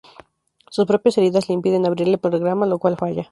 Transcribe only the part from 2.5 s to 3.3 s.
lo cual falla.